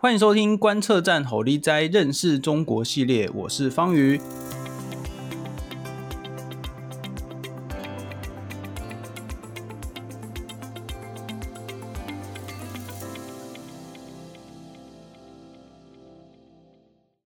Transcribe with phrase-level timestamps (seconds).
[0.00, 4.20] 欢迎收听观测站吼力哉认识中国系列，我是方瑜。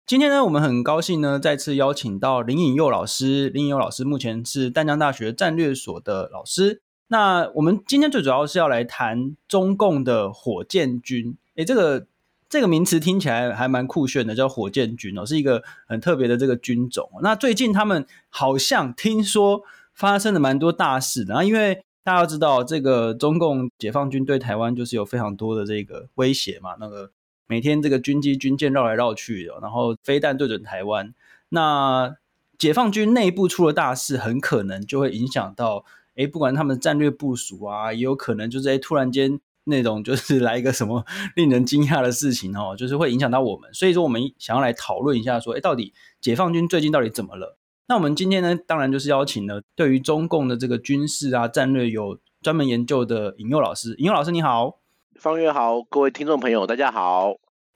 [0.04, 3.48] 今天呢，我们很高兴呢，再次邀请到林颖佑老师。
[3.50, 6.82] 林颖佑老师目前是淡江大学战略所的老师。
[7.06, 11.36] 那我们今天最主要是要来谈中共的火箭军。
[11.54, 12.08] 诶，这个
[12.48, 17.10] 这个名词听起来还蛮酷炫的，叫火箭军哦，是一个很特别的这个军种。
[17.22, 19.62] 那最近他们好像听说
[19.94, 27.10] 发生了蛮多大事的，然后因为大家都知道，这个中共解放军对台湾就是有非常多的这个威胁嘛，那个。
[27.50, 31.14] 每天这个军机军舰绕来绕去的，然后飞弹对准台湾，
[31.48, 32.14] 那
[32.58, 41.04] 解放军内部出了大事，很可能就会影响到，哎，不管他们战略部署啊，也有可能就是哎突然间那种就是来一个什么
[41.36, 43.72] 令人惊讶的事情哦，就是会影响到我们。
[43.72, 47.56] 所以说，我们想要来讨论一下，说，哎，到底解放军最近到底怎么了？
[47.86, 53.94] 那我们今天呢，当然就是邀请了对于中共的这个军事啊战略有专门研究的尹佑老师。
[53.98, 54.78] 尹佑老师你好。
[55.18, 57.34] 方月好，各位听众朋友，大家好。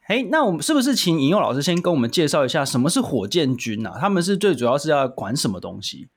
[0.08, 3.96] 哎，那我们是不是请尹佑老师先跟我们介绍一下什么是火箭军啊？
[3.98, 6.08] 他们是最主要是要管什么东西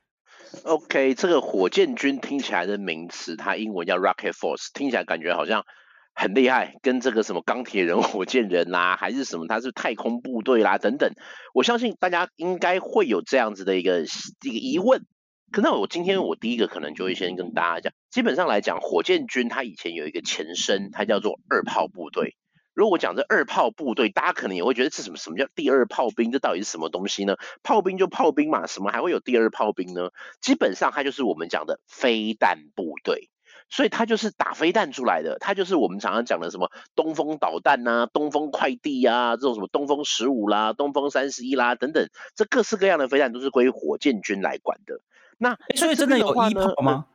[0.64, 5.66] ？OK，这个火箭军听起来的名词，它英文叫 Rocket Force，听起来感觉好像
[6.14, 11.14] 很厉害，跟这个什么钢铁人、 火箭人啦、还是什么，它是太空部队啦等等。
[11.54, 15.06] 我相信大家应该会有这样子的一个一个疑问。
[15.52, 22.36] 可那我今天我第一个可能就会先跟大家讲，基本上来讲，火箭军它以前有一个前身，它叫做二炮部队。
[22.76, 26.32] 如果讲这二炮部队，大家可能也会觉得这什么什么叫第二炮兵？
[26.32, 27.38] 这到底是什么东西呢？
[27.64, 30.10] 炮兵就炮兵嘛，什么还会有第二炮兵呢？
[30.42, 33.30] 基本上它就是我们讲的飞弹部队，
[33.70, 45.00] 所以它就是打飞弹出来的，它就是我们常常讲的什么东风导弹呐、啊、东风快递啊，这种什么东风十五啦、东风三十一啦等等，这各式各样的飞弹都是归火箭军来管的。
[45.38, 47.06] 那所以真的有一炮吗？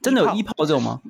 [0.00, 1.02] 真的有一炮这种吗？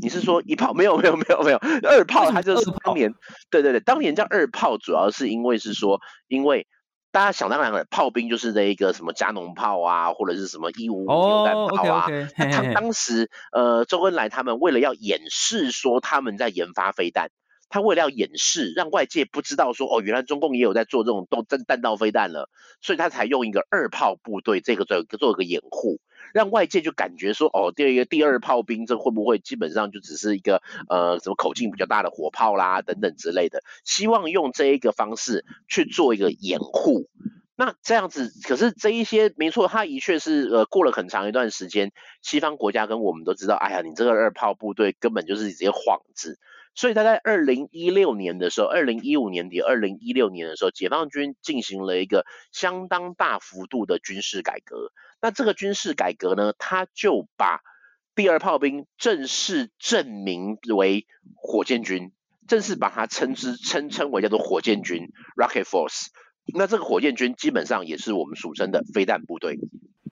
[0.00, 0.72] 你是说一炮？
[0.78, 1.58] 没有没有没有没有，
[1.88, 3.12] 二炮它就是当年，
[3.50, 6.66] 对对对，当年叫二炮，主要是因为是说，因为
[7.10, 12.06] 大家想当然了，炮兵就是那一个什么加农炮啊，或者是什么一五五榴弹炮啊。
[12.36, 17.30] 那他当时呃，周恩来他们为了要掩饰说他们在研发飞弹，
[17.68, 22.50] 他为了要掩饰，让外界不知道说哦，原来中共也有在做这种都真弹道飞弹了，
[22.82, 25.98] 所以他才用一个二炮部队这个做做一个掩护。
[26.32, 37.08] 让外界就感觉说，哦，第二个第二炮兵，这会不会基本上就只是一个呃什么口径比较大的火炮啦等等之类的，希望用这一个方式去做一个掩护。
[37.56, 41.90] 那这样子，可是这一些没错，它的确是呃过了很长一段时间，
[42.22, 46.38] 西方国家跟我们都知道，哎呀，你这个二炮部队根本就是直接幌子。
[46.76, 54.92] 所以他在二零一六年的时候，二零一五年底，二零一六年的时候，解放军进行了一个相当大幅度的军事改革。
[55.20, 57.60] 那这个军事改革呢，他就把
[58.14, 62.12] 第二炮兵正式证明为火箭军，
[62.46, 66.06] 正式把它称之称称为叫做火箭军 （Rocket Force）。
[66.54, 69.58] 那这个火箭军基本上也是我们俗称的飞弹部队。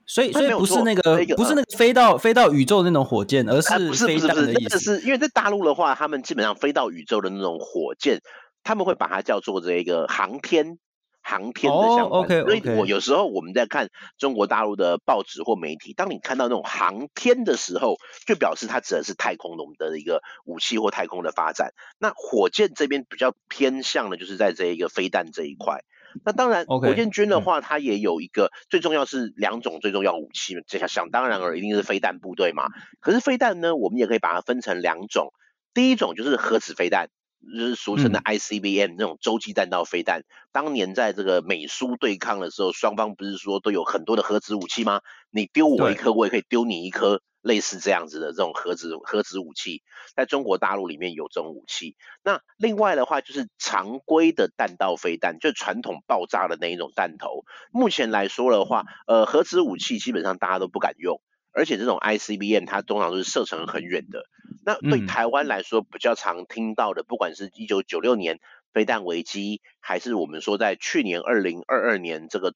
[0.05, 4.79] 所以，所以不是那个，不是那个飞到飞到宇宙的那种火箭，而是飞弹的意思。
[4.79, 8.21] 是因为在大陆的话，他们基本上飞到宇宙的那种火箭，
[8.63, 10.79] 他们会把它叫做这个航天，
[11.27, 12.21] 航天的相关。
[12.21, 12.63] Oh, okay, okay.
[12.63, 21.73] 所以我有时候我们在看中国大陆的报纸或媒体，当你看到那种航天的时候，就表示它指的是太空中的一个武器或太空的发展。
[21.99, 25.83] 那火箭这边比较偏向的就是在这一个飞弹这一块。
[26.23, 32.69] 那当然，火箭军的话，它也有一个最重要是两种最重要武器，这下想当然了一定是飞弹部队嘛。
[33.01, 35.33] 可是飞弹呢，我们也可以把它分成两种，
[35.75, 37.09] 第一种就是核子飞弹，
[37.51, 40.23] 就是俗称的 ICBM 那种洲际弹道飞弹。
[40.51, 45.01] 当年在这个美苏对抗的时候，双方不是说都有很多的核子武器吗？
[45.29, 47.21] 你丢我一颗，我也可以丢你一颗。
[47.41, 49.81] 类似这样子的这种核子核子武器，
[50.17, 51.95] 在中国大陆里面有这种武器。
[52.21, 57.45] 那另外的话，就是常规的弹道飞弹，就传统爆炸的那一种弹头。
[57.71, 61.21] 目前来说的话，呃，核子武器基本上大家都不敢用，
[61.57, 64.25] 而且这种 ICBM 它通常都是射程很远的。
[64.63, 68.39] 那对台湾来说，比较常听到的，不管是一九九六年。
[68.77, 72.53] 飞弹危机，还是我们说在去年二零二二年这个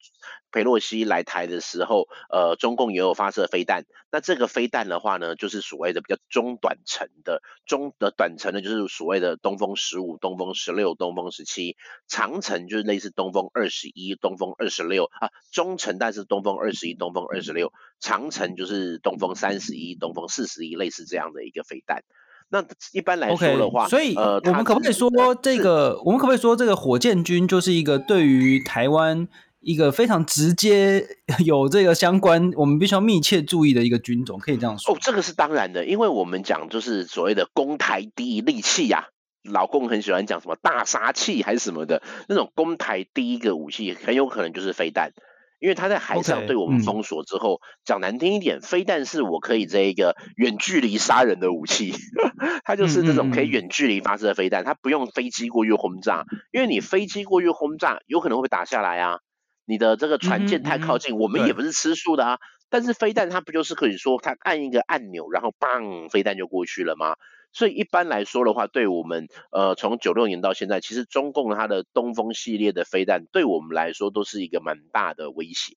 [0.52, 3.86] 佩洛西来台的时候，呃，中共也有发射飞弹。
[4.12, 11.74] 那这个飞弹的话呢，就是所谓的比较中短程的，中的短程的，就是所谓的东风十五、东风十六、东风十七；
[12.06, 15.30] 长程就是类似东风二十一、东风二十六啊。
[15.50, 22.04] 中程但是东风二十一、东风二十六，长程就是东风三十一、东风四十一，类似这样的一个飞弹。
[22.52, 22.62] 那
[22.92, 25.10] 一般来说的话，所以呃，我们可不可以说
[25.42, 25.98] 这个？
[26.04, 29.26] 我们可不可以说这个火箭军就是一个对于台湾
[29.60, 31.04] 一个非常直接
[31.44, 34.38] 有这个相关，我们必须要密切注意的一个军种？
[34.38, 34.94] 可以这样说？
[34.94, 39.10] 哦，这个是当然的，因为我们讲就是所谓的攻台第一利器呀、啊。
[39.50, 45.10] 老共很喜欢讲什么大杀器还是什么的那种攻台第一个武器，很有可能就是飞弹。
[45.62, 51.94] 因为他在海上对我们封锁之后，讲、okay, 嗯、难听一点，飞弹是我可以这一个远距离杀人的武器，
[52.66, 59.20] 它就是这种可以远距离发射的飞弹，它不用飞机过于轰炸，因为你飞机过于轰炸，有可能会被打下来啊。
[59.64, 62.38] 你的这个船舰太靠近，嗯嗯、我们也不是吃素的啊。
[62.68, 67.14] 但是飞弹它不就是可以说，它按一个按钮，然后砰，飞弹就过去了吗？
[67.52, 75.76] 所以一般来说的话，对我们呃，从九六年到现在，其实中共它的东风系列的飞弹，对我们来说都是一个蛮大的威胁。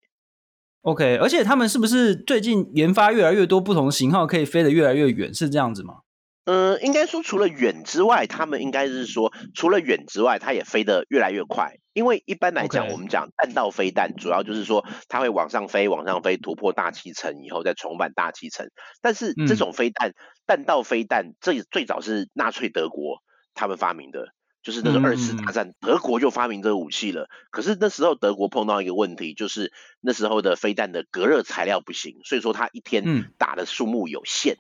[0.81, 6.05] OK，而且他们是不是最近研发越来越多不同型号，可以飞得越来越远，是这样子吗？
[6.45, 11.77] 嗯，应该说除了远之外，他们应该是说除了远之外，它也飞得越来越快。
[11.94, 18.68] 因为一般来讲，我们讲弹道飞弹，主要就是说它会往上飞，往上飞，突破大气层以后再重返大气层。
[19.01, 20.12] 但是这种飞弹，
[20.45, 24.27] 弹道飞弹，这最早是纳粹德国他们发明的，
[24.62, 27.27] 就是那个二次大战，德国就发明这个武器了。
[27.50, 29.71] 可是那时候德国碰到一个问题，就是
[30.01, 34.57] 那时候的飞弹的隔热材料不行，所以说它一天打的数目有限。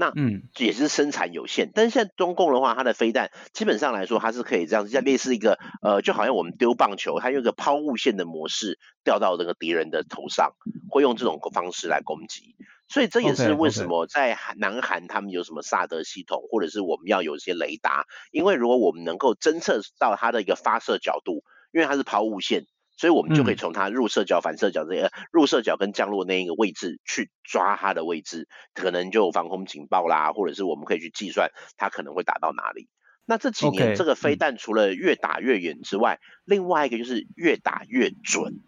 [0.00, 10.52] 那嗯，也是生产有限，嗯，但是现在中共的话，它的飞弹基本上来说，它是可以这样子，像类似一个呃，就好像我们丢棒球，它用一个抛物线的模式掉到这个敌人的头上，
[10.88, 12.54] 会用这种方式来攻击。
[12.86, 21.42] 所以这也是为什么在南韩他们有什么萨德系统，或者是我们要有一些雷达，因为如果我们能够侦测到它的一个发射角度，
[21.72, 22.66] 因为它是抛物线。
[22.98, 32.88] 所以我们就可以从它入射角、反射角这些、嗯、入射角跟降落那一个位置去抓它的位置，可能就有防空警报啦，或者是我们可以去计算它可能会打到哪里。
[33.24, 38.60] 那这几年这个飞弹除了越打越远之外，嗯、另外一个就是越打越准。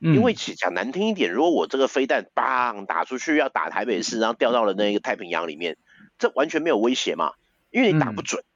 [0.00, 5.76] 嗯、因为讲难听一点，如果我这个飞弹砰打出去要打台北市，然后掉到了那个太平洋里面，
[6.18, 7.32] 这完全没有威胁嘛，
[7.70, 8.40] 因为你打不准。
[8.40, 8.55] 嗯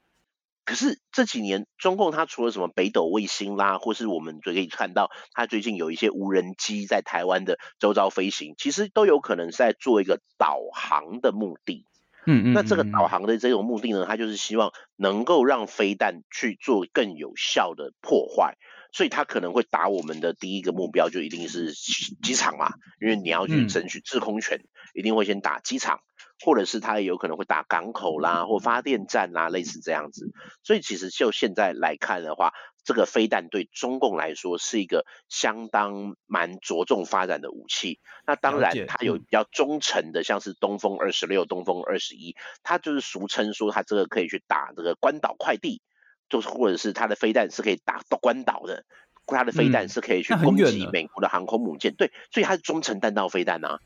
[0.70, 11.86] 可是这几年，中共它除了什么北斗卫星啦，或是我们就可以看到，它最近有一些无人机在台湾的周遭飞行，其实都有可能是在做一个导航的目的。
[12.24, 12.52] 嗯嗯。
[12.52, 18.54] 那这个导航的这种目的呢，它就是希望能够让飞弹去做更有效的破坏，
[18.92, 24.60] 所以它可能会打我们的第一个目标就一定是机场嘛，因为你要去争取制空权，
[24.94, 25.98] 一定会先打机场。
[26.42, 30.32] 或者是它也有可能会打港口啦，或发电站啦，类似这样子。
[30.62, 32.52] 所以其实就现在来看的话，
[32.82, 38.00] 这个飞弹对中共来说是一个相当蛮着重发展的武器。
[38.26, 45.82] 那当然，它有比较中程的，像是东风二十六、东风二十一，它就是俗称说它这个可以去打这个关岛快递，
[46.30, 48.84] 就是或者是它的飞弹是可以打到关岛的，
[49.26, 51.94] 它的飞弹是可以去攻击美国的航空母舰。
[51.94, 53.80] 对，所以它是中程弹道飞弹啊。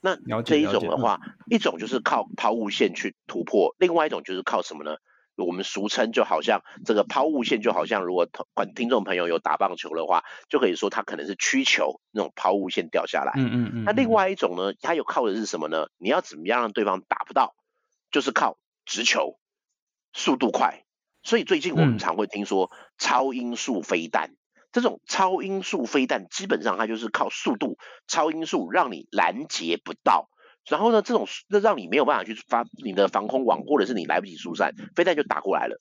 [0.00, 1.20] 那这一种的话，
[1.50, 4.96] 一种就是靠抛物线去突破，另外一种就是靠什么呢？
[5.36, 13.32] 我们俗称就好像这个抛物线，就好像如果观听众朋友有打棒球的话，就可以说它可能是曲球那种抛物线掉下来。
[13.36, 13.84] 嗯嗯嗯。
[13.84, 15.86] 那另外一种呢，它有靠的是什么呢？
[15.96, 17.54] 你要怎么样让对方打不到？
[18.10, 19.38] 就是靠直球，
[20.12, 20.84] 速度快。
[21.22, 24.34] 所以最近我们常会听说超音速飞弹。
[24.72, 30.28] 这种超音速飞弹基本上它就是靠速度，超音速让你拦截不到，
[30.68, 35.80] 然后呢，这种那让你没有办法去发你的防空网，或者是你来不及疏散，飞弹就打过来了。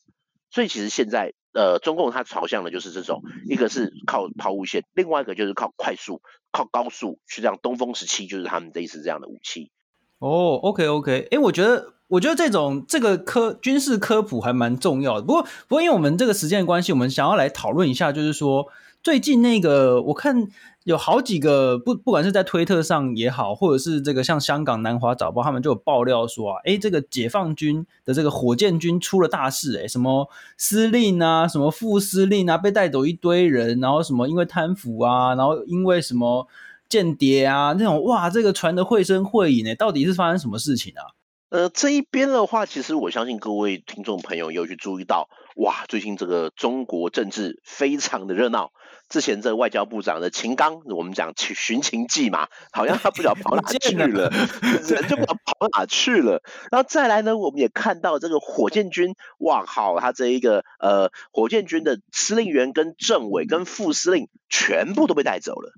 [0.51, 9.72] 所以其实现在呃，中共它朝向的就是这种，一个是靠抛物线，另外一个就是靠快速、靠高速去让东风十七就是他们这一次这样的武器。
[10.17, 15.22] 哦，OK OK，哎，我觉得我觉得这种这个科军事科普还蛮重要的。
[15.22, 18.68] 不过不过，因为我们这个时间的关系，我们想要来讨论一下，就是说。
[19.01, 20.50] 最近那个，我看
[20.84, 36.46] 有好几个不，不管是在推特上也好，或者是这个像香港南华早报，他们就有爆料说啊，诶，这个解放军的这个火箭军出了大事，诶，什么司令啊，什么副司令啊，被带走一堆人，然后什么因为贪腐啊，然后因为什么
[36.89, 41.16] 间谍啊，那种哇，这个传的绘声绘影诶，到底是发生什么事情啊？
[41.50, 48.72] 呃，这一边的话，其实我相信各位听众朋友有去注意到，哇，最近这个中国政治非常的热闹。
[49.10, 54.29] 之前这个外交部长的秦刚，我们讲去寻秦记嘛，好像他不知道跑哪去了，
[54.62, 56.44] 人就不知道跑哪去了。
[56.70, 65.74] 然后再来呢，我们也看到这个火箭军，哇靠，他这一个呃火箭军的司令员跟政委跟副司令全部都被带走了。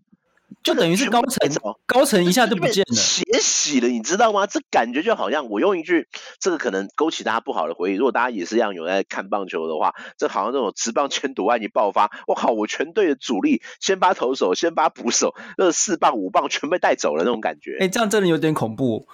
[0.64, 1.50] 就等于是 高层，
[1.86, 4.48] 高层一下就不见了，血洗了，你知道吗？
[4.48, 6.08] 这感觉就好像我用一句，
[6.40, 7.96] 这个可能勾起大家不好的回忆。
[7.96, 17.78] 如果大家也是一样有在看棒球的话，这好像那种持棒千赌案一爆发，我靠，我全队的主力，先发投手、先发捕手，那四棒五棒全被带走了那种感觉。
[17.80, 19.08] 哎、欸，这样真的有点恐怖。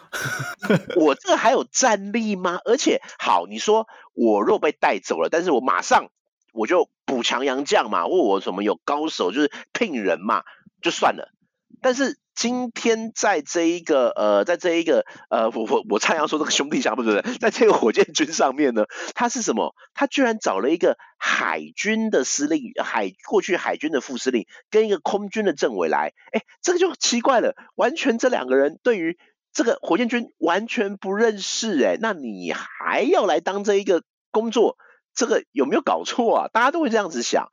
[0.95, 2.59] 我这个还有战力吗？
[2.65, 6.09] 而且，好，你说我若被带走了，但是我马上
[6.51, 10.43] 我就补强洋将嘛，或我什么有高手，就是聘人嘛，
[10.81, 11.33] 就算了。
[11.81, 19.73] 但是今天在这一个呃，在这一个呃，我我我差点要说这个兄弟象不是， 在这个火箭军上面呢，他是什么？
[19.93, 29.17] 他居然找了一个海军的司令，海过去海军的副司令，跟一个空军的政委来，哎，这个就奇怪了，完全这两个人对于
[29.53, 34.77] 这个火箭军完全不认识，哎，那你还要来当这一个工作，
[35.15, 36.47] 这个有没有搞错啊？
[36.53, 37.49] 大家都会这样子想。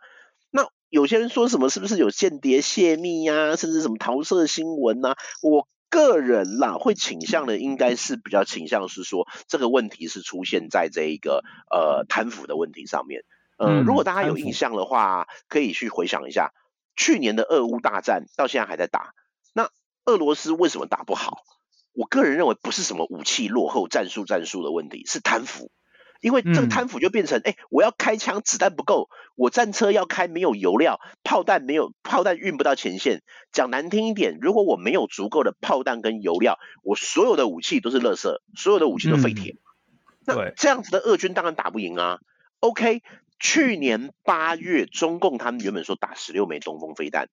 [0.94, 5.16] 有些人说什么是不是有间谍泄密呀、啊，甚至什么桃色新闻呐、啊？
[5.42, 13.24] 我个人啦会倾向的应该是比较倾向是说这个问题是出现在这一个呃贪腐的问题上面。
[13.58, 16.52] 呃，如果大家有印象的话，可以去回想一下
[16.94, 19.14] 去年的俄乌大战到现在还在打，
[19.52, 19.70] 那
[20.04, 21.38] 俄罗斯为什么打不好？
[21.92, 25.72] 我个人认为不是什么武器落后、战术战术的问题，是贪腐。
[26.24, 33.22] 因为这个贪腐就变成，哎、嗯，我要开枪，子弹不够；我战车要开，没有油料，炮弹没有，炮弹运不到前线。
[33.52, 39.52] 讲难听一点，如果我没有足够的炮弹跟油料，我所有的武器都是垃圾，所有的武器都废铁。
[39.52, 39.58] 嗯、
[40.24, 42.20] 那这样子的俄军当然打不赢啊。
[42.60, 43.02] OK，
[43.38, 47.28] 去年八月，中共他们原本说打十六枚东风飞弹，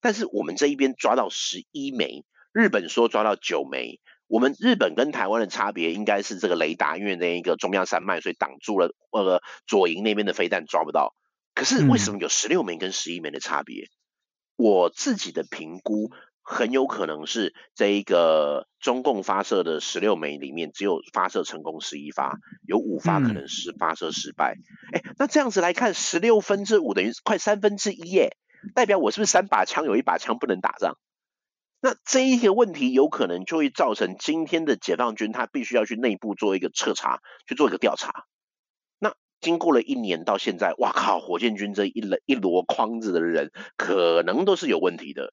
[0.00, 3.98] 但是我们这一边抓到十一枚，日本说抓到九枚。
[4.28, 11.14] 我们日本跟台湾的差别应该是这个雷达，因为那一个中央山脉，所以挡住了呃左营那边的飞弹抓不到。
[11.54, 13.88] 可是为什么有十六枚跟十一枚的差别？
[14.56, 16.10] 我自己的评估
[16.42, 24.56] 很有可能是这一个中共发射的十六枚里面只有发射成功十一发，有五发可能是发射失败。
[24.92, 28.36] 哎，那这样子来看，十六分之五等于快三分之一耶，
[28.74, 30.98] 代表我是不是三把枪有一把枪不能打仗？
[31.80, 38.24] 那这一个问题有可能就会造成今天的解放军，他必须要去内部做一个彻查，去做一个调查。
[38.98, 45.32] 那经过了一年到现在，哇靠，火箭军这一轮一箩筐子的人，可能都是有问题的。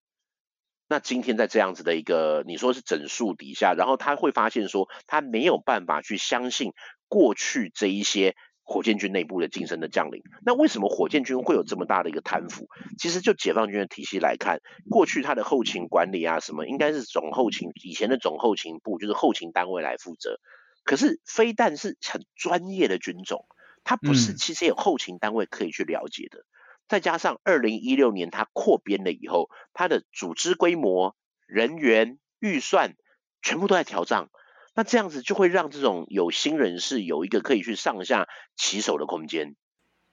[0.89, 6.73] 那今天在这样子的一个你说是整数底下，然后他会发现说，他没有办法去相信
[7.07, 8.35] 过去这一些。
[8.73, 12.67] 火箭军内部的晋升的将领，那为什么火箭军会有这么大的一个贪腐？
[12.97, 20.39] 其实就解放军的体系来看，过去它的后勤管理啊什么，应该是总后勤以前的总后勤部，就是后勤单位来负责。
[20.83, 23.45] 可是飞弹是很专业的军种，
[23.83, 26.39] 它不是其实有后勤单位可以去了解的。
[26.39, 26.49] 嗯、
[26.87, 31.15] 再加上二零一六年它扩编了以后，它的组织规模、
[31.45, 32.95] 人员、预算
[33.43, 34.31] 全部都在调账。
[34.75, 39.55] 那这样子就会让这种有心人士有一个可以去上下其手的空间，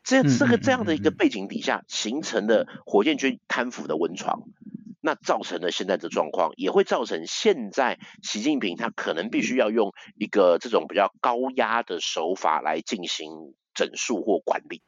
[0.04, 4.42] 这这个这样的一个背景底下形成的火箭军贪腐的温床，
[5.00, 14.82] 那造成了现在的状况，也会造成现在习近平他可能必须要用一个这种比较高压的手法来进行整肃或管理。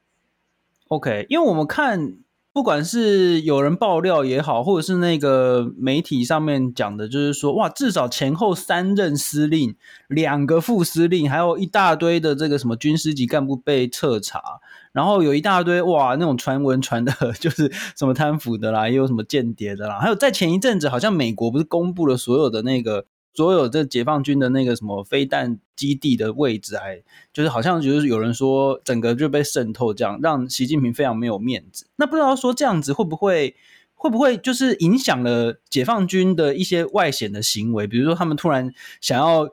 [0.88, 2.18] OK，因为我们看。
[2.52, 9.74] 不管是有人爆料也好，或者是那个媒体上面讲的，就是说，哇，至少前后三任司令、
[10.08, 14.60] 两个副司令，还有一大堆的这个什么军师级干部被彻查，
[14.92, 23.06] 然后有一大堆哇，那种传闻传的， 就是什么贪腐的啦，也有什么间谍的啦，还有在前一阵子，好像美国不是公布了所有的那个。
[23.34, 31.86] 所有这解放军的那个什么飞弹基地的位置，还就是好像就是有人说整个就被渗透，这样让习近平非常没有面子。
[31.96, 33.56] 那不知道说这样子会不会
[33.94, 37.86] 会不会就是影响了解放军的一些外显的行为？
[37.86, 39.48] 比如说他们突然想要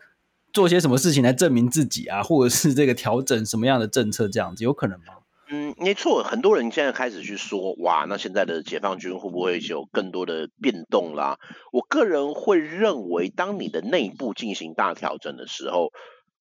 [0.52, 5.06] 做些什么事情来证明自己啊，或者是这个调整什么样的政策，这样子有可能吗？
[5.52, 11.40] 嗯，没错，很多人现在开始去说，哇，那现在的解放军会不会有更多的变动啦？
[11.72, 15.92] 我个人会认为，当你的内部进行大调整的时候，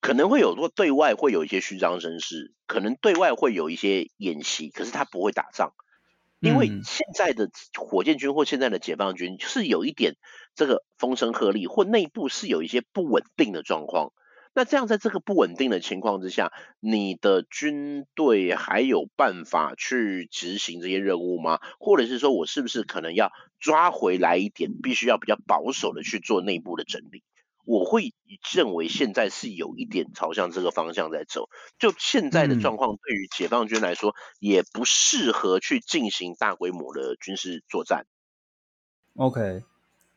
[0.03, 5.73] 可能会有说对外会有一些虚张声势，可能对外会有一些演习，可是他不会打仗，
[6.39, 7.49] 因为现在的
[7.79, 10.17] 火箭军或现在的解放军是有一点
[10.55, 14.13] 这个风声鹤唳，或内部是有一些不稳定的状况。
[14.55, 21.61] 那这样，在这个不稳定的情况之下，你的军队还有办法去执行这些任务吗？
[21.79, 27.23] 或者是说我是不是可能要抓回来一点，必须要比较保守的去做内部的整理？
[27.65, 28.15] 我会
[28.51, 31.51] 认为现在是有一点朝向这个方向在走。
[31.79, 38.07] 就现在的状况，对于解放军来说，也不适合去进行大规模的军事作战。
[39.17, 39.65] OK。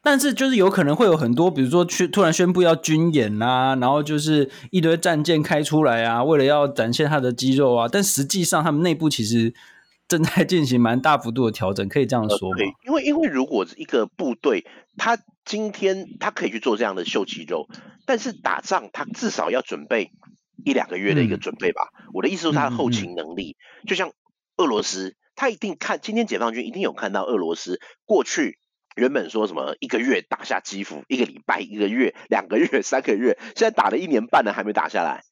[0.04, 9.54] 但是就是有可能会有很多，比如说去突然宣布要军演啊，然后就是一堆战舰开出来啊，为了要展现他的肌肉啊，但实际上他们内部其实
[10.08, 12.58] 正在进行蛮大幅度的调整，可以这样说吗？
[12.58, 14.66] 对，因为因为如果一个部队
[14.98, 17.68] 他今天他可以去做这样的秀肌肉，
[18.08, 20.10] 但是打仗他至少要准备
[20.66, 21.90] 一两个月的一个准备吧。
[22.00, 24.12] 嗯、我的意思是他的后勤能力，嗯嗯、就像
[24.58, 28.58] 俄罗斯，他一定看今天解放军一定有看到俄罗斯过去。
[28.96, 35.24] 原本说什么一个月打下基辅，一个礼拜、一个月、两个月、三个月，现在打了一年半了还没打下来，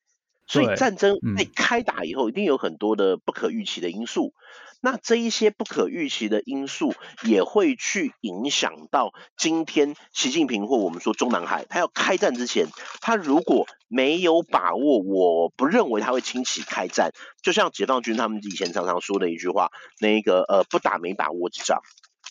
[0.48, 4.34] 所以战争被开打以后，一定有很多的不可预期的因素。
[4.82, 6.94] 那这一些不可预期的因素
[7.25, 12.68] 也会去影响到今天习近平或我们说中南海，他要开战之前，
[13.01, 17.12] 他如果没有把握，我不认为他会轻启开战。
[17.42, 21.82] 就像解放军他们以前常常说的一句话，那个呃不打没把握之仗。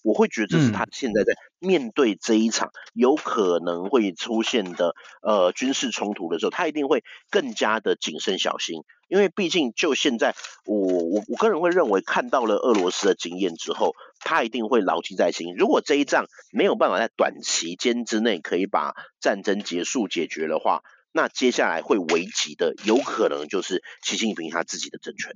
[0.02, 15.54] 我会觉得这是他现在在面对这一场有可能会出现的呃军事冲突的时候，他一定会更加的谨慎小心，因为毕竟就现在，我我我个人会认为，看到了俄罗斯的经验之后，他一定会牢记在心。
[15.56, 25.32] 如果这一仗没有办法在短期间之内可以把战争结束解决的话，那接下来会危及的有可能就是习近平他自己的政权。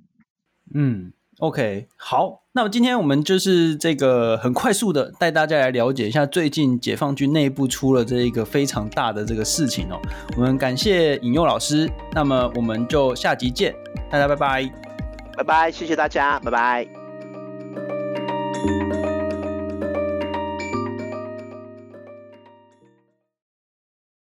[0.75, 1.13] 嗯。
[1.39, 10.01] ok 好那么今天我们就是这个很快速的带大家来了解一下最近解放军内部出了这一个非常大的这个事情哦
[10.37, 13.75] 我们感谢引诱老师那么我们就下集见
[14.11, 14.93] 大家拜拜。
[15.37, 16.87] 拜拜谢谢大家拜拜。